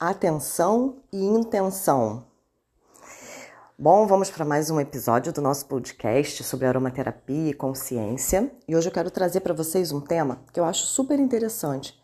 atenção 0.00 0.98
e 1.12 1.18
intenção. 1.24 2.24
Bom, 3.76 4.06
vamos 4.06 4.30
para 4.30 4.44
mais 4.44 4.70
um 4.70 4.78
episódio 4.78 5.32
do 5.32 5.42
nosso 5.42 5.66
podcast 5.66 6.44
sobre 6.44 6.66
aromaterapia 6.66 7.50
e 7.50 7.54
consciência. 7.54 8.52
E 8.68 8.76
hoje 8.76 8.88
eu 8.88 8.92
quero 8.92 9.10
trazer 9.10 9.40
para 9.40 9.52
vocês 9.52 9.90
um 9.90 10.00
tema 10.00 10.40
que 10.52 10.60
eu 10.60 10.64
acho 10.64 10.86
super 10.86 11.18
interessante, 11.18 12.00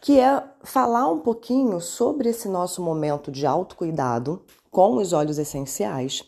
que 0.00 0.18
é 0.18 0.42
falar 0.62 1.10
um 1.10 1.18
pouquinho 1.18 1.78
sobre 1.78 2.30
esse 2.30 2.48
nosso 2.48 2.82
momento 2.82 3.30
de 3.30 3.44
autocuidado 3.44 4.42
com 4.70 4.96
os 4.96 5.12
óleos 5.12 5.36
essenciais 5.36 6.24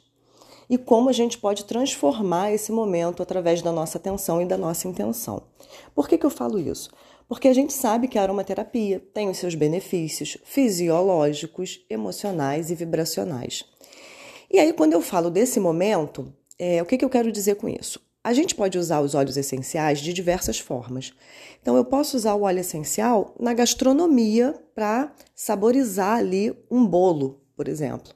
e 0.68 0.76
como 0.76 1.08
a 1.08 1.12
gente 1.12 1.38
pode 1.38 1.64
transformar 1.64 2.52
esse 2.52 2.70
momento 2.70 3.22
através 3.22 3.62
da 3.62 3.72
nossa 3.72 3.96
atenção 3.96 4.42
e 4.42 4.44
da 4.44 4.58
nossa 4.58 4.86
intenção. 4.86 5.42
Por 5.94 6.06
que, 6.06 6.18
que 6.18 6.26
eu 6.26 6.30
falo 6.30 6.58
isso? 6.58 6.90
Porque 7.28 7.48
a 7.48 7.54
gente 7.54 7.72
sabe 7.72 8.06
que 8.06 8.18
a 8.18 8.22
aromaterapia 8.22 9.02
tem 9.12 9.28
os 9.28 9.38
seus 9.38 9.54
benefícios 9.54 10.38
fisiológicos, 10.44 11.84
emocionais 11.90 12.70
e 12.70 12.74
vibracionais. 12.74 13.64
E 14.50 14.60
aí, 14.60 14.72
quando 14.72 14.92
eu 14.92 15.00
falo 15.00 15.28
desse 15.28 15.58
momento, 15.58 16.32
é, 16.58 16.80
o 16.80 16.86
que, 16.86 16.96
que 16.96 17.04
eu 17.04 17.10
quero 17.10 17.32
dizer 17.32 17.56
com 17.56 17.68
isso? 17.68 18.00
A 18.22 18.32
gente 18.32 18.54
pode 18.54 18.78
usar 18.78 19.00
os 19.00 19.14
óleos 19.14 19.36
essenciais 19.36 20.00
de 20.00 20.12
diversas 20.12 20.58
formas. 20.58 21.12
Então, 21.60 21.76
eu 21.76 21.84
posso 21.84 22.16
usar 22.16 22.34
o 22.34 22.42
óleo 22.42 22.60
essencial 22.60 23.34
na 23.40 23.52
gastronomia 23.52 24.54
para 24.74 25.12
saborizar 25.34 26.18
ali 26.18 26.56
um 26.70 26.86
bolo, 26.86 27.40
por 27.56 27.66
exemplo. 27.66 28.14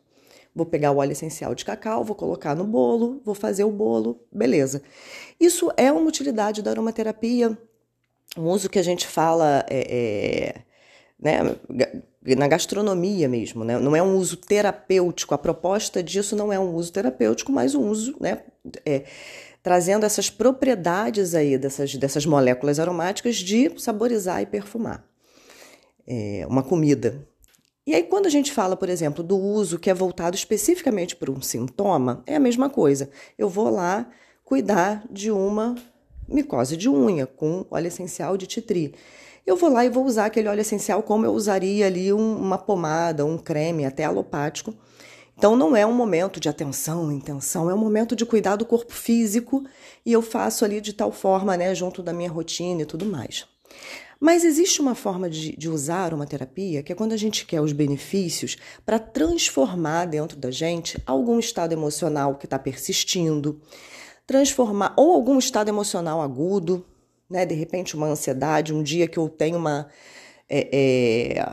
Vou 0.54 0.66
pegar 0.66 0.92
o 0.92 0.98
óleo 0.98 1.12
essencial 1.12 1.54
de 1.54 1.64
cacau, 1.64 2.04
vou 2.04 2.16
colocar 2.16 2.54
no 2.54 2.64
bolo, 2.64 3.20
vou 3.24 3.34
fazer 3.34 3.64
o 3.64 3.70
bolo, 3.70 4.20
beleza. 4.32 4.82
Isso 5.38 5.70
é 5.76 5.92
uma 5.92 6.08
utilidade 6.08 6.60
da 6.62 6.70
aromaterapia 6.70 7.56
um 8.36 8.44
uso 8.44 8.68
que 8.68 8.78
a 8.78 8.82
gente 8.82 9.06
fala 9.06 9.64
é, 9.68 9.86
é, 9.88 10.62
né, 11.20 11.56
na 12.36 12.48
gastronomia 12.48 13.28
mesmo, 13.28 13.64
né? 13.64 13.78
não 13.78 13.94
é 13.96 14.02
um 14.02 14.16
uso 14.16 14.36
terapêutico. 14.36 15.34
A 15.34 15.38
proposta 15.38 16.02
disso 16.02 16.36
não 16.36 16.52
é 16.52 16.58
um 16.58 16.74
uso 16.74 16.92
terapêutico, 16.92 17.50
mas 17.50 17.74
um 17.74 17.88
uso, 17.88 18.16
né, 18.20 18.42
é, 18.84 19.04
trazendo 19.62 20.06
essas 20.06 20.30
propriedades 20.30 21.34
aí 21.34 21.58
dessas, 21.58 21.94
dessas 21.96 22.24
moléculas 22.24 22.78
aromáticas 22.78 23.36
de 23.36 23.72
saborizar 23.78 24.40
e 24.42 24.46
perfumar 24.46 25.04
é, 26.06 26.44
uma 26.48 26.62
comida. 26.62 27.26
E 27.86 27.94
aí, 27.94 28.02
quando 28.02 28.26
a 28.26 28.30
gente 28.30 28.52
fala, 28.52 28.76
por 28.76 28.88
exemplo, 28.88 29.22
do 29.22 29.36
uso 29.38 29.78
que 29.78 29.88
é 29.88 29.94
voltado 29.94 30.36
especificamente 30.36 31.16
para 31.16 31.30
um 31.30 31.40
sintoma, 31.40 32.22
é 32.26 32.36
a 32.36 32.40
mesma 32.40 32.68
coisa. 32.68 33.10
Eu 33.38 33.48
vou 33.48 33.70
lá 33.70 34.08
cuidar 34.44 35.04
de 35.10 35.30
uma 35.30 35.76
micose 36.30 36.76
de 36.76 36.88
unha 36.88 37.26
com 37.26 37.66
óleo 37.70 37.88
essencial 37.88 38.36
de 38.36 38.46
titri. 38.46 38.94
Eu 39.46 39.56
vou 39.56 39.70
lá 39.70 39.84
e 39.84 39.90
vou 39.90 40.04
usar 40.04 40.26
aquele 40.26 40.48
óleo 40.48 40.60
essencial 40.60 41.02
como 41.02 41.26
eu 41.26 41.32
usaria 41.32 41.86
ali 41.86 42.12
um, 42.12 42.36
uma 42.36 42.58
pomada, 42.58 43.24
um 43.24 43.36
creme, 43.36 43.84
até 43.84 44.04
alopático. 44.04 44.74
Então 45.36 45.56
não 45.56 45.74
é 45.74 45.86
um 45.86 45.94
momento 45.94 46.38
de 46.38 46.48
atenção, 46.48 47.10
intenção, 47.10 47.70
é 47.70 47.74
um 47.74 47.78
momento 47.78 48.14
de 48.14 48.26
cuidar 48.26 48.56
do 48.56 48.66
corpo 48.66 48.92
físico 48.92 49.64
e 50.04 50.12
eu 50.12 50.20
faço 50.20 50.64
ali 50.64 50.80
de 50.80 50.92
tal 50.92 51.10
forma, 51.10 51.56
né, 51.56 51.74
junto 51.74 52.02
da 52.02 52.12
minha 52.12 52.30
rotina 52.30 52.82
e 52.82 52.84
tudo 52.84 53.06
mais. 53.06 53.46
Mas 54.20 54.44
existe 54.44 54.82
uma 54.82 54.94
forma 54.94 55.30
de, 55.30 55.56
de 55.56 55.66
usar 55.66 56.12
uma 56.12 56.26
terapia 56.26 56.82
que 56.82 56.92
é 56.92 56.94
quando 56.94 57.14
a 57.14 57.16
gente 57.16 57.46
quer 57.46 57.62
os 57.62 57.72
benefícios 57.72 58.58
para 58.84 58.98
transformar 58.98 60.04
dentro 60.04 60.36
da 60.36 60.50
gente 60.50 61.02
algum 61.06 61.38
estado 61.38 61.72
emocional 61.72 62.34
que 62.34 62.44
está 62.44 62.58
persistindo, 62.58 63.58
transformar 64.30 64.94
ou 64.96 65.12
algum 65.12 65.40
estado 65.40 65.68
emocional 65.68 66.22
agudo, 66.22 66.86
né? 67.28 67.44
De 67.44 67.52
repente 67.52 67.96
uma 67.96 68.06
ansiedade, 68.06 68.72
um 68.72 68.80
dia 68.80 69.08
que 69.08 69.18
eu 69.18 69.28
tenho 69.28 69.58
uma 69.58 69.88
é, 70.48 70.68
é, 71.36 71.52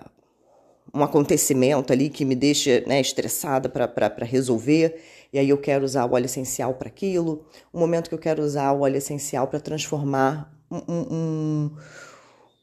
um 0.93 1.01
acontecimento 1.01 1.91
ali 1.91 2.07
que 2.07 2.23
me 2.23 2.35
deixa 2.35 2.83
né, 2.85 3.01
estressada 3.01 3.67
para 3.67 4.25
resolver, 4.25 5.01
e 5.33 5.39
aí 5.39 5.49
eu 5.49 5.57
quero 5.57 5.83
usar 5.83 6.05
o 6.05 6.13
óleo 6.13 6.25
essencial 6.25 6.75
para 6.75 6.87
aquilo, 6.87 7.47
um 7.73 7.79
momento 7.79 8.09
que 8.09 8.15
eu 8.15 8.19
quero 8.19 8.43
usar 8.43 8.71
o 8.73 8.81
óleo 8.81 8.97
essencial 8.97 9.47
para 9.47 9.59
transformar 9.59 10.53
um, 10.69 10.77
um, 10.87 11.71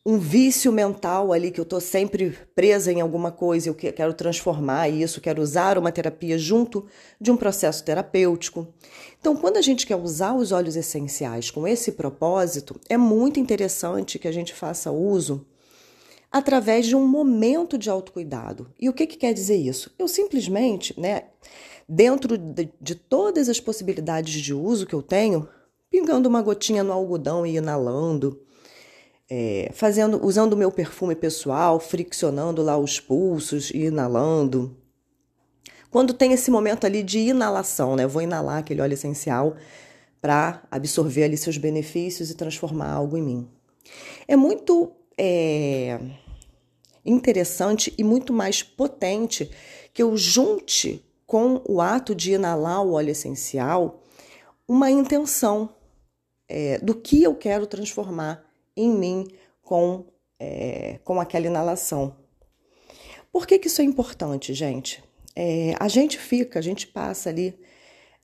um 0.07 0.19
vício 0.19 0.71
mental 0.71 1.33
ali 1.33 1.51
que 1.51 1.59
eu 1.59 1.63
estou 1.63 1.81
sempre 1.81 2.37
presa 2.55 2.93
em 2.93 3.01
alguma 3.01 3.33
coisa, 3.33 3.71
eu 3.71 3.75
quero 3.75 4.13
transformar 4.13 4.89
isso, 4.89 5.21
quero 5.21 5.41
usar 5.41 5.79
uma 5.79 5.91
terapia 5.91 6.37
junto 6.37 6.87
de 7.19 7.31
um 7.31 7.37
processo 7.37 7.83
terapêutico. 7.83 8.67
Então, 9.19 9.35
quando 9.35 9.57
a 9.57 9.63
gente 9.63 9.87
quer 9.87 9.97
usar 9.97 10.35
os 10.35 10.53
óleos 10.53 10.77
essenciais 10.77 11.51
com 11.51 11.67
esse 11.67 11.93
propósito, 11.93 12.79
é 12.89 12.99
muito 12.99 13.41
interessante 13.41 14.19
que 14.19 14.29
a 14.29 14.33
gente 14.33 14.53
faça 14.53 14.93
uso 14.93 15.47
através 16.31 16.85
de 16.85 16.95
um 16.95 17.07
momento 17.07 17.79
de 17.79 17.89
autocuidado. 17.89 18.71
E 18.79 18.91
o 18.91 18.93
que, 18.93 19.07
que 19.07 19.17
quer 19.17 19.33
dizer 19.33 19.57
isso? 19.57 19.95
Eu 19.99 20.07
simplesmente, 20.07 20.99
né, 21.01 21.29
dentro 21.89 22.37
de, 22.37 22.69
de 22.79 22.95
todas 22.95 23.49
as 23.49 23.59
possibilidades 23.59 24.43
de 24.43 24.53
uso 24.53 24.85
que 24.85 24.95
eu 24.95 25.01
tenho, 25.01 25.49
pingando 25.89 26.29
uma 26.29 26.43
gotinha 26.43 26.83
no 26.83 26.93
algodão 26.93 27.47
e 27.47 27.57
inalando, 27.57 28.44
é, 29.31 29.71
fazendo, 29.73 30.25
usando 30.25 30.53
o 30.53 30.57
meu 30.57 30.71
perfume 30.71 31.15
pessoal, 31.15 31.81
friccionando 31.81 32.63
lá 32.63 32.77
os 32.77 33.01
pulsos 33.01 33.71
e 33.71 33.85
inalando. 33.85 34.77
Quando 35.91 36.13
tem 36.13 36.33
esse 36.33 36.51
momento 36.51 36.85
ali 36.85 37.03
de 37.03 37.19
inalação, 37.19 37.97
né? 37.97 38.05
Eu 38.05 38.09
vou 38.09 38.23
inalar 38.23 38.59
aquele 38.59 38.81
óleo 38.81 38.95
essencial 38.95 39.57
para 40.21 40.63
absorver 40.71 41.25
ali 41.25 41.37
seus 41.37 41.57
benefícios 41.57 42.31
e 42.31 42.35
transformar 42.35 42.91
algo 42.91 43.17
em 43.17 43.23
mim. 43.23 43.49
É 44.27 44.35
muito 44.35 44.93
é, 45.17 46.01
interessante 47.05 47.95
e 47.97 48.03
muito 48.03 48.33
mais 48.33 48.63
potente 48.63 49.51
que 49.93 50.03
eu 50.03 50.17
junte 50.17 51.05
com 51.27 51.63
o 51.69 51.81
ato 51.81 52.15
de 52.15 52.33
inalar 52.33 52.83
o 52.83 52.93
óleo 52.93 53.11
essencial 53.11 54.03
uma 54.67 54.91
intenção 54.91 55.69
é, 56.49 56.79
do 56.79 56.95
que 56.95 57.23
eu 57.23 57.35
quero 57.35 57.67
transformar 57.67 58.45
em 58.77 58.91
mim 58.91 59.27
com, 59.63 60.07
é, 60.39 60.99
com 61.05 61.21
aquela 61.21 61.47
inalação. 61.47 62.17
Por 63.33 63.47
que, 63.47 63.59
que 63.59 63.67
isso 63.67 63.81
é 63.81 63.85
importante, 63.85 64.55
gente? 64.55 65.03
É, 65.35 65.75
a 65.81 65.89
gente 65.89 66.19
fica, 66.19 66.59
a 66.59 66.63
gente 66.63 66.87
passa 66.87 67.29
ali 67.29 67.59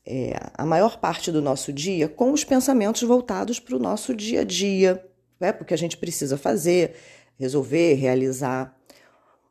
é, 0.06 0.34
a 0.55 0.65
maior 0.65 0.99
parte 0.99 1.33
do 1.33 1.43
nosso 1.43 1.72
dia 1.72 2.09
com 2.09 2.33
os 2.33 2.44
pensamentos 2.44 3.03
voltados 3.03 3.59
para 3.59 3.77
o 3.77 3.78
nosso 3.78 4.15
dia 4.15 4.43
a 4.43 4.44
dia, 4.44 5.05
né? 5.38 5.53
porque 5.53 5.75
a 5.75 5.77
gente 5.77 5.97
precisa 5.97 6.37
fazer, 6.37 6.94
resolver, 7.38 7.94
realizar. 7.94 8.77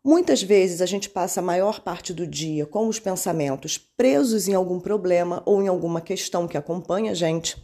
Muitas 0.01 0.41
vezes 0.41 0.81
a 0.81 0.85
gente 0.85 1.09
passa 1.09 1.41
a 1.41 1.43
maior 1.43 1.81
parte 1.81 2.13
do 2.13 2.25
dia 2.25 2.65
com 2.65 2.87
os 2.87 2.99
pensamentos 2.99 3.77
presos 3.77 4.47
em 4.47 4.53
algum 4.53 4.79
problema 4.79 5.43
ou 5.45 5.61
em 5.61 5.67
alguma 5.67 5.99
questão 5.99 6.47
que 6.47 6.57
acompanha 6.57 7.11
a 7.11 7.15
gente. 7.15 7.61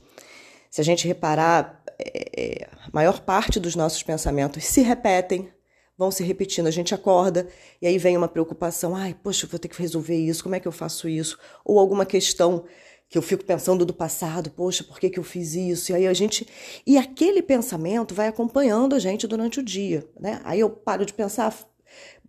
Se 0.69 0.81
a 0.81 0.83
gente 0.83 1.07
reparar, 1.07 1.81
é, 1.99 2.67
a 2.85 2.89
maior 2.91 3.21
parte 3.21 3.59
dos 3.59 3.75
nossos 3.75 4.03
pensamentos 4.03 4.63
se 4.65 4.81
repetem, 4.81 5.49
vão 5.97 6.11
se 6.11 6.23
repetindo. 6.23 6.67
A 6.67 6.71
gente 6.71 6.93
acorda 6.93 7.47
e 7.81 7.87
aí 7.87 7.97
vem 7.97 8.17
uma 8.17 8.27
preocupação: 8.27 8.95
ai, 8.95 9.15
poxa, 9.21 9.47
vou 9.47 9.59
ter 9.59 9.67
que 9.67 9.81
resolver 9.81 10.15
isso, 10.15 10.43
como 10.43 10.55
é 10.55 10.59
que 10.59 10.67
eu 10.67 10.71
faço 10.71 11.07
isso? 11.07 11.37
Ou 11.63 11.79
alguma 11.79 12.05
questão 12.05 12.65
que 13.07 13.17
eu 13.17 13.21
fico 13.21 13.45
pensando 13.45 13.85
do 13.85 13.93
passado, 13.93 14.49
poxa, 14.49 14.83
por 14.83 14.99
que, 14.99 15.09
que 15.09 15.19
eu 15.19 15.23
fiz 15.23 15.53
isso? 15.53 15.91
E 15.91 15.95
aí 15.95 16.07
a 16.07 16.13
gente. 16.13 16.47
E 16.85 16.97
aquele 16.97 17.41
pensamento 17.41 18.13
vai 18.15 18.27
acompanhando 18.27 18.95
a 18.95 18.99
gente 18.99 19.27
durante 19.27 19.59
o 19.59 19.63
dia, 19.63 20.07
né? 20.19 20.41
Aí 20.43 20.59
eu 20.59 20.69
paro 20.69 21.05
de 21.05 21.13
pensar, 21.13 21.55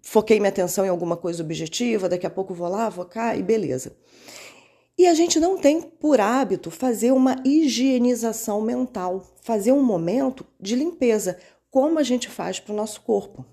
foquei 0.02 0.38
minha 0.38 0.50
atenção 0.50 0.84
em 0.84 0.88
alguma 0.88 1.16
coisa 1.16 1.42
objetiva, 1.42 2.08
daqui 2.08 2.26
a 2.26 2.30
pouco 2.30 2.54
vou 2.54 2.68
lá, 2.68 2.88
vou 2.88 3.04
cá 3.04 3.34
e 3.36 3.42
beleza. 3.42 3.96
E 4.98 5.06
a 5.06 5.12
gente 5.12 5.38
não 5.38 5.58
tem 5.58 5.82
por 5.82 6.20
hábito 6.20 6.70
fazer 6.70 7.12
uma 7.12 7.36
higienização 7.44 8.62
mental, 8.62 9.22
fazer 9.42 9.70
um 9.72 9.82
momento 9.82 10.46
de 10.58 10.74
limpeza, 10.74 11.38
como 11.70 11.98
a 11.98 12.02
gente 12.02 12.28
faz 12.28 12.58
para 12.58 12.72
o 12.72 12.76
nosso 12.76 13.02
corpo. 13.02 13.44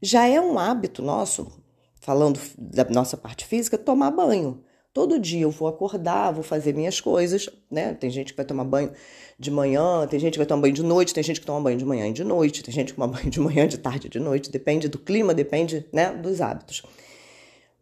Já 0.00 0.26
é 0.26 0.40
um 0.40 0.58
hábito 0.58 1.02
nosso, 1.02 1.52
falando 2.00 2.40
da 2.56 2.84
nossa 2.84 3.18
parte 3.18 3.44
física, 3.44 3.76
tomar 3.76 4.10
banho. 4.10 4.64
Todo 4.94 5.18
dia 5.18 5.42
eu 5.42 5.50
vou 5.50 5.68
acordar, 5.68 6.32
vou 6.32 6.42
fazer 6.42 6.74
minhas 6.74 7.00
coisas, 7.00 7.48
né? 7.70 7.94
Tem 7.94 8.10
gente 8.10 8.32
que 8.32 8.36
vai 8.36 8.44
tomar 8.44 8.64
banho 8.64 8.92
de 9.38 9.50
manhã, 9.50 10.06
tem 10.06 10.18
gente 10.18 10.32
que 10.32 10.38
vai 10.38 10.46
tomar 10.46 10.62
banho 10.62 10.74
de 10.74 10.82
noite, 10.82 11.12
tem 11.12 11.22
gente 11.22 11.40
que 11.40 11.46
toma 11.46 11.60
banho 11.60 11.78
de 11.78 11.84
manhã 11.84 12.08
e 12.08 12.12
de 12.12 12.24
noite, 12.24 12.62
tem 12.62 12.72
gente 12.72 12.92
que 12.92 12.98
toma 12.98 13.08
banho 13.12 13.30
de 13.30 13.40
manhã, 13.40 13.68
de 13.68 13.76
tarde 13.76 14.06
e 14.06 14.10
de 14.10 14.18
noite, 14.18 14.50
depende 14.50 14.88
do 14.88 14.98
clima, 14.98 15.34
depende, 15.34 15.86
né, 15.92 16.12
dos 16.12 16.40
hábitos. 16.40 16.82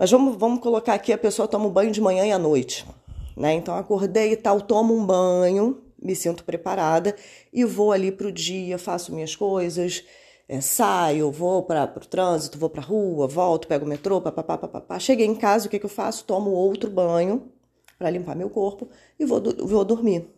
Mas 0.00 0.10
vamos, 0.10 0.34
vamos 0.38 0.60
colocar 0.60 0.94
aqui, 0.94 1.12
a 1.12 1.18
pessoa 1.18 1.46
toma 1.46 1.66
um 1.66 1.70
banho 1.70 1.90
de 1.90 2.00
manhã 2.00 2.24
e 2.24 2.32
à 2.32 2.38
noite, 2.38 2.86
né? 3.36 3.52
Então 3.52 3.76
acordei 3.76 4.32
e 4.32 4.36
tal, 4.36 4.58
tomo 4.58 4.96
um 4.96 5.04
banho, 5.04 5.82
me 6.02 6.16
sinto 6.16 6.42
preparada 6.42 7.14
e 7.52 7.66
vou 7.66 7.92
ali 7.92 8.10
para 8.10 8.26
o 8.26 8.32
dia, 8.32 8.78
faço 8.78 9.12
minhas 9.12 9.36
coisas, 9.36 10.02
é, 10.48 10.58
saio, 10.62 11.30
vou 11.30 11.64
para 11.64 11.84
o 11.84 12.00
trânsito, 12.00 12.56
vou 12.56 12.70
para 12.70 12.80
a 12.80 12.84
rua, 12.86 13.28
volto, 13.28 13.68
pego 13.68 13.84
o 13.84 13.88
metrô, 13.88 14.22
papapá, 14.22 14.56
papapá. 14.56 14.98
Cheguei 14.98 15.26
em 15.26 15.34
casa, 15.34 15.66
o 15.66 15.70
que, 15.70 15.78
que 15.78 15.84
eu 15.84 15.90
faço? 15.90 16.24
Tomo 16.24 16.48
outro 16.48 16.90
banho 16.90 17.52
para 17.98 18.08
limpar 18.08 18.34
meu 18.34 18.48
corpo 18.48 18.88
e 19.18 19.26
vou, 19.26 19.42
vou 19.58 19.84
dormir. 19.84 20.30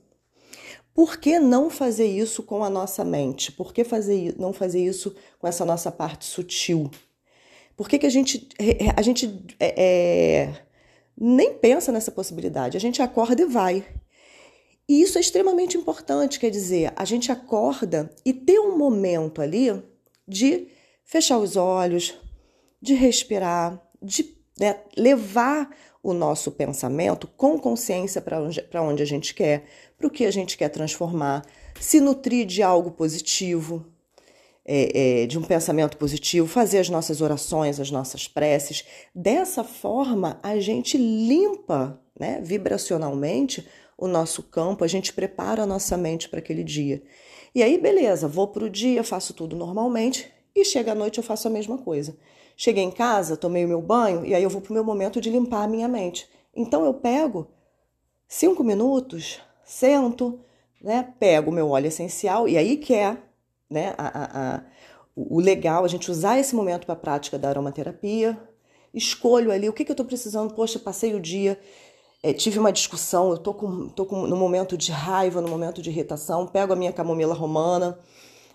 Por 0.92 1.18
que 1.18 1.38
não 1.38 1.70
fazer 1.70 2.06
isso 2.06 2.42
com 2.42 2.64
a 2.64 2.68
nossa 2.68 3.04
mente? 3.04 3.52
Por 3.52 3.72
que 3.72 3.84
fazer, 3.84 4.34
não 4.36 4.52
fazer 4.52 4.84
isso 4.84 5.14
com 5.38 5.46
essa 5.46 5.64
nossa 5.64 5.92
parte 5.92 6.24
sutil? 6.24 6.90
Por 7.76 7.88
que, 7.88 7.98
que 7.98 8.06
a 8.06 8.10
gente, 8.10 8.48
a 8.96 9.02
gente 9.02 9.44
é, 9.58 9.74
é, 9.76 10.54
nem 11.18 11.54
pensa 11.54 11.90
nessa 11.90 12.10
possibilidade? 12.10 12.76
A 12.76 12.80
gente 12.80 13.02
acorda 13.02 13.42
e 13.42 13.46
vai. 13.46 13.84
E 14.88 15.00
isso 15.00 15.16
é 15.16 15.20
extremamente 15.20 15.76
importante, 15.76 16.38
quer 16.38 16.50
dizer, 16.50 16.92
a 16.96 17.04
gente 17.04 17.30
acorda 17.32 18.10
e 18.24 18.32
ter 18.32 18.58
um 18.58 18.76
momento 18.76 19.40
ali 19.40 19.82
de 20.26 20.68
fechar 21.04 21.38
os 21.38 21.56
olhos, 21.56 22.14
de 22.80 22.94
respirar, 22.94 23.80
de 24.02 24.36
né, 24.58 24.80
levar 24.96 25.70
o 26.02 26.12
nosso 26.12 26.50
pensamento 26.50 27.28
com 27.36 27.58
consciência 27.58 28.20
para 28.20 28.42
onde, 28.42 28.64
onde 28.74 29.02
a 29.02 29.06
gente 29.06 29.34
quer, 29.34 29.64
para 29.96 30.06
o 30.06 30.10
que 30.10 30.26
a 30.26 30.30
gente 30.30 30.58
quer 30.58 30.68
transformar, 30.68 31.46
se 31.80 32.00
nutrir 32.00 32.44
de 32.44 32.62
algo 32.62 32.90
positivo, 32.90 33.86
é, 34.64 35.22
é, 35.22 35.26
de 35.26 35.38
um 35.38 35.42
pensamento 35.42 35.96
positivo, 35.96 36.46
fazer 36.46 36.78
as 36.78 36.88
nossas 36.88 37.20
orações, 37.20 37.80
as 37.80 37.90
nossas 37.90 38.28
preces. 38.28 38.84
Dessa 39.14 39.64
forma, 39.64 40.38
a 40.42 40.58
gente 40.60 40.96
limpa 40.96 42.00
né, 42.18 42.40
vibracionalmente 42.42 43.66
o 43.98 44.06
nosso 44.06 44.42
campo, 44.42 44.84
a 44.84 44.88
gente 44.88 45.12
prepara 45.12 45.62
a 45.62 45.66
nossa 45.66 45.96
mente 45.96 46.28
para 46.28 46.38
aquele 46.38 46.64
dia. 46.64 47.02
E 47.54 47.62
aí, 47.62 47.78
beleza, 47.78 48.26
vou 48.26 48.48
para 48.48 48.64
o 48.64 48.70
dia, 48.70 49.04
faço 49.04 49.34
tudo 49.34 49.54
normalmente 49.56 50.30
e 50.54 50.64
chega 50.64 50.92
à 50.92 50.94
noite 50.94 51.18
eu 51.18 51.24
faço 51.24 51.48
a 51.48 51.50
mesma 51.50 51.78
coisa. 51.78 52.16
Cheguei 52.56 52.84
em 52.84 52.90
casa, 52.90 53.36
tomei 53.36 53.64
o 53.64 53.68
meu 53.68 53.80
banho 53.80 54.24
e 54.24 54.34
aí 54.34 54.42
eu 54.42 54.50
vou 54.50 54.60
para 54.60 54.70
o 54.70 54.74
meu 54.74 54.84
momento 54.84 55.20
de 55.20 55.30
limpar 55.30 55.64
a 55.64 55.68
minha 55.68 55.88
mente. 55.88 56.28
Então 56.54 56.84
eu 56.84 56.94
pego 56.94 57.48
cinco 58.28 58.62
minutos, 58.62 59.40
sento, 59.64 60.40
né, 60.80 61.12
pego 61.18 61.50
o 61.50 61.54
meu 61.54 61.70
óleo 61.70 61.88
essencial 61.88 62.48
e 62.48 62.56
aí 62.56 62.76
que 62.76 62.94
é 62.94 63.16
né, 63.72 63.94
a, 63.98 64.06
a, 64.06 64.54
a, 64.56 64.62
o 65.16 65.40
legal 65.40 65.84
a 65.84 65.88
gente 65.88 66.10
usar 66.10 66.38
esse 66.38 66.54
momento 66.54 66.84
para 66.86 66.94
a 66.94 66.98
prática 66.98 67.38
da 67.38 67.48
aromaterapia. 67.48 68.38
Escolho 68.94 69.50
ali 69.50 69.68
o 69.68 69.72
que, 69.72 69.84
que 69.84 69.90
eu 69.90 69.94
estou 69.94 70.06
precisando. 70.06 70.54
Poxa, 70.54 70.78
passei 70.78 71.14
o 71.14 71.20
dia, 71.20 71.58
é, 72.22 72.32
tive 72.32 72.58
uma 72.58 72.72
discussão, 72.72 73.30
eu 73.30 73.34
estou 73.34 73.54
com, 73.54 73.88
tô 73.88 74.06
com, 74.06 74.26
no 74.26 74.36
momento 74.36 74.76
de 74.76 74.92
raiva, 74.92 75.40
no 75.40 75.48
momento 75.48 75.82
de 75.82 75.90
irritação, 75.90 76.46
pego 76.46 76.72
a 76.72 76.76
minha 76.76 76.92
camomila 76.92 77.34
romana 77.34 77.98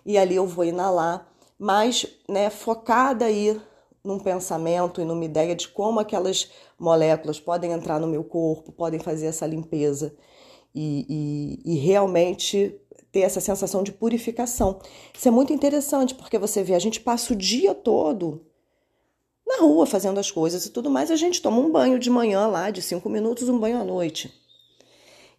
e 0.05 0.17
ali 0.17 0.35
eu 0.35 0.47
vou 0.47 0.63
inalar, 0.63 1.27
mas 1.59 2.05
né, 2.29 2.49
focada 2.49 3.25
aí 3.25 3.59
num 4.03 4.19
pensamento 4.19 5.01
e 5.01 5.05
numa 5.05 5.25
ideia 5.25 5.53
de 5.53 5.67
como 5.67 5.99
aquelas 5.99 6.49
moléculas 6.79 7.41
podem 7.41 7.73
entrar 7.73 7.99
no 7.99 8.07
meu 8.07 8.23
corpo, 8.23 8.71
podem 8.71 9.01
fazer 9.01 9.25
essa 9.25 9.45
limpeza 9.45 10.15
e, 10.73 11.59
e, 11.65 11.73
e 11.73 11.77
realmente 11.79 12.79
ter 13.12 13.21
essa 13.21 13.39
sensação 13.39 13.83
de 13.83 13.92
purificação. 13.92 14.80
Isso 15.13 15.27
é 15.27 15.31
muito 15.31 15.54
interessante 15.54 16.13
porque 16.15 16.38
você 16.38 16.63
vê, 16.63 16.75
a 16.75 16.80
gente 16.80 17.00
passa 17.00 17.33
o 17.33 17.36
dia 17.36 17.74
todo 17.74 18.45
na 19.45 19.62
rua 19.62 19.86
fazendo 19.86 20.19
as 20.19 20.30
coisas 20.30 20.65
e 20.65 20.71
tudo 20.71 20.89
mais, 20.89 21.09
a 21.09 21.15
gente 21.15 21.42
toma 21.42 21.59
um 21.59 21.71
banho 21.71 21.98
de 21.98 22.09
manhã 22.09 22.48
lá, 22.48 22.69
de 22.69 22.81
cinco 22.81 23.09
minutos, 23.09 23.48
um 23.48 23.57
banho 23.57 23.80
à 23.80 23.83
noite. 23.83 24.33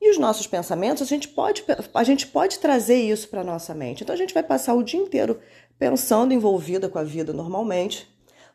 E 0.01 0.11
os 0.11 0.19
nossos 0.19 0.47
pensamentos, 0.47 1.03
a 1.03 1.07
gente 1.07 1.29
pode, 1.29 1.65
a 1.93 2.05
gente 2.05 2.27
pode 2.27 2.59
trazer 2.59 2.97
isso 2.97 3.29
para 3.29 3.43
a 3.43 3.45
nossa 3.45 3.75
mente. 3.75 4.03
Então 4.03 4.15
a 4.15 4.19
gente 4.19 4.33
vai 4.33 4.43
passar 4.43 4.75
o 4.75 4.83
dia 4.83 5.01
inteiro 5.01 5.41
pensando, 5.79 6.33
envolvida 6.33 6.89
com 6.89 6.99
a 6.99 7.05
vida 7.05 7.33
normalmente, 7.33 8.09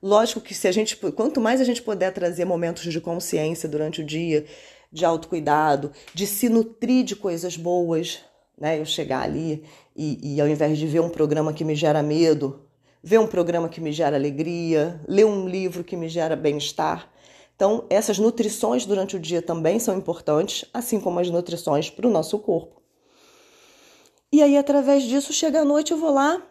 Lógico 0.04 0.42
que 0.42 0.54
se 0.54 0.68
a 0.68 0.72
gente, 0.74 0.98
quanto 0.98 1.40
mais 1.40 1.62
a 1.62 1.64
gente 1.64 1.82
puder 1.82 2.12
trazer 2.12 2.44
momentos 2.44 2.92
de 2.92 3.00
consciência 3.00 3.70
durante 3.70 4.02
o 4.02 4.06
dia, 4.06 4.46
de 4.92 5.06
autocuidado, 5.06 5.94
de 6.14 6.28
se 6.28 6.50
nutrir 6.50 7.06
de 7.06 7.16
coisas 7.16 7.56
boas, 7.56 8.20
né? 8.64 8.80
Eu 8.80 8.86
chegar 8.86 9.22
ali 9.24 9.62
e, 9.94 10.36
e 10.36 10.42
ao 10.42 10.48
invés 10.48 10.78
de 10.78 10.88
ver 10.88 11.02
um 11.02 11.10
programa 11.10 11.52
que 11.52 11.66
me 11.66 11.76
gera 11.76 12.02
medo, 12.02 12.62
ver 13.04 13.20
um 13.20 13.28
programa 13.28 13.68
que 13.68 13.82
me 13.82 13.92
gera 13.92 14.16
alegria, 14.16 15.02
ler 15.06 15.26
um 15.26 15.50
livro 15.50 15.84
que 15.84 15.98
me 15.98 16.08
gera 16.08 16.34
bem-estar. 16.34 17.12
Então, 17.58 17.86
essas 17.90 18.18
nutrições 18.18 18.86
durante 18.86 19.18
o 19.18 19.20
dia 19.20 19.42
também 19.42 19.80
são 19.80 19.98
importantes, 19.98 20.64
assim 20.74 20.98
como 20.98 21.20
as 21.20 21.30
nutrições 21.30 21.90
para 21.90 22.08
o 22.08 22.10
nosso 22.10 22.40
corpo. 22.40 22.82
E 24.32 24.42
aí, 24.42 24.58
através 24.58 25.04
disso, 25.04 25.34
chega 25.34 25.60
a 25.60 25.66
noite, 25.66 25.92
eu 25.92 25.98
vou 25.98 26.14
lá, 26.14 26.42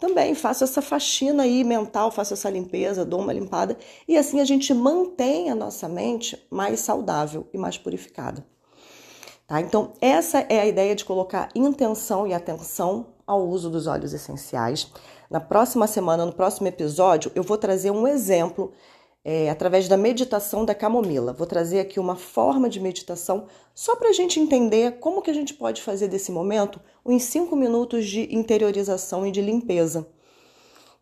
também 0.00 0.34
faço 0.34 0.64
essa 0.64 0.82
faxina 0.82 1.44
aí 1.44 1.62
mental, 1.62 2.10
faço 2.10 2.34
essa 2.34 2.50
limpeza, 2.50 3.04
dou 3.04 3.20
uma 3.20 3.32
limpada 3.32 3.78
e 4.08 4.16
assim 4.16 4.40
a 4.40 4.44
gente 4.44 4.74
mantém 4.74 5.50
a 5.50 5.54
nossa 5.54 5.88
mente 5.88 6.36
mais 6.50 6.80
saudável 6.80 7.46
e 7.54 7.58
mais 7.58 7.78
purificada. 7.78 8.44
Tá? 9.50 9.60
Então, 9.60 9.94
essa 10.00 10.46
é 10.48 10.60
a 10.60 10.66
ideia 10.66 10.94
de 10.94 11.04
colocar 11.04 11.48
intenção 11.56 12.24
e 12.24 12.32
atenção 12.32 13.06
ao 13.26 13.48
uso 13.48 13.68
dos 13.68 13.88
óleos 13.88 14.14
essenciais. 14.14 14.92
Na 15.28 15.40
próxima 15.40 15.88
semana, 15.88 16.24
no 16.24 16.32
próximo 16.32 16.68
episódio, 16.68 17.32
eu 17.34 17.42
vou 17.42 17.58
trazer 17.58 17.90
um 17.90 18.06
exemplo 18.06 18.70
é, 19.24 19.50
através 19.50 19.88
da 19.88 19.96
meditação 19.96 20.64
da 20.64 20.72
camomila. 20.72 21.32
Vou 21.32 21.48
trazer 21.48 21.80
aqui 21.80 21.98
uma 21.98 22.14
forma 22.14 22.68
de 22.68 22.78
meditação 22.78 23.48
só 23.74 23.96
para 23.96 24.10
a 24.10 24.12
gente 24.12 24.38
entender 24.38 25.00
como 25.00 25.20
que 25.20 25.32
a 25.32 25.34
gente 25.34 25.52
pode 25.54 25.82
fazer 25.82 26.06
desse 26.06 26.30
momento 26.30 26.80
uns 27.04 27.24
5 27.24 27.56
minutos 27.56 28.06
de 28.06 28.32
interiorização 28.32 29.26
e 29.26 29.32
de 29.32 29.42
limpeza. 29.42 30.06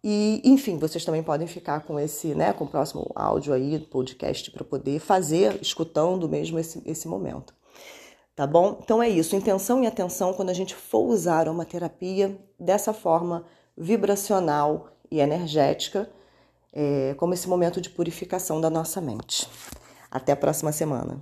E, 0.03 0.41
enfim, 0.43 0.79
vocês 0.79 1.05
também 1.05 1.23
podem 1.23 1.47
ficar 1.47 1.81
com 1.81 2.00
esse, 2.00 2.29
né, 2.29 2.55
com 2.55 2.65
o 2.65 2.69
próximo 2.69 3.12
áudio 3.15 3.53
aí, 3.53 3.79
podcast, 3.79 4.50
para 4.50 4.65
poder 4.65 5.00
fazer, 5.00 5.59
escutando 5.61 6.27
mesmo 6.27 6.59
esse, 6.59 6.83
esse 6.87 7.06
momento. 7.06 7.59
Tá 8.38 8.46
bom? 8.46 8.79
Então 8.81 9.02
é 9.02 9.08
isso, 9.08 9.35
intenção 9.35 9.82
e 9.82 9.87
atenção 9.88 10.32
quando 10.32 10.50
a 10.50 10.55
gente 10.55 10.73
for 10.73 11.00
usar 11.00 11.49
uma 11.49 11.64
terapia 11.64 12.38
dessa 12.56 12.93
forma 12.93 13.44
vibracional 13.76 14.90
e 15.11 15.19
energética 15.19 16.08
é, 16.73 17.17
como 17.19 17.35
esse 17.35 17.49
momento 17.49 17.81
de 17.81 17.90
purificação 17.90 18.61
da 18.61 18.70
nossa 18.70 19.00
mente. 19.00 19.49
Até 20.08 20.31
a 20.31 20.37
próxima 20.37 20.70
semana. 20.70 21.19